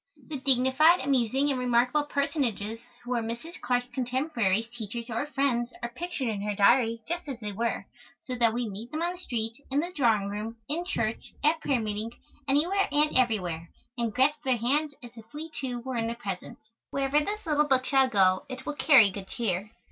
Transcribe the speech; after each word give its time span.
The 0.29 0.39
dignified, 0.39 0.99
amusing 1.01 1.51
and 1.51 1.59
remarkable 1.59 2.05
personages 2.05 2.79
who 3.03 3.11
were 3.11 3.21
Mrs. 3.21 3.61
Clarke's 3.61 3.85
contemporaries, 3.93 4.65
teachers, 4.75 5.11
or 5.11 5.27
friends 5.27 5.71
are 5.83 5.89
pictured 5.89 6.27
in 6.27 6.41
her 6.41 6.55
Diary 6.55 7.03
just 7.07 7.27
as 7.27 7.39
they 7.39 7.51
were, 7.51 7.85
so 8.23 8.33
that 8.33 8.51
we 8.51 8.67
meet 8.67 8.89
them 8.89 9.03
on 9.03 9.11
the 9.11 9.19
street, 9.19 9.53
in 9.69 9.79
the 9.79 9.91
drawing 9.93 10.29
room, 10.29 10.57
in 10.67 10.85
church, 10.85 11.33
at 11.43 11.61
prayer 11.61 11.79
meeting, 11.79 12.09
anywhere 12.47 12.87
and 12.91 13.15
everywhere, 13.15 13.69
and 13.95 14.11
grasp 14.15 14.41
their 14.43 14.57
hands 14.57 14.95
as 15.03 15.11
if 15.17 15.31
we, 15.35 15.51
too, 15.51 15.81
were 15.81 15.97
in 15.97 16.07
their 16.07 16.15
presence. 16.15 16.71
Wherever 16.89 17.19
this 17.19 17.45
little 17.45 17.67
book 17.67 17.85
shall 17.85 18.09
go 18.09 18.45
it 18.49 18.65
will 18.65 18.73
carry 18.73 19.11
good 19.11 19.27
cheer. 19.27 19.69